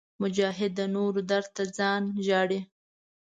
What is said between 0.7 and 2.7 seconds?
د نورو درد ته ځان ژاړي.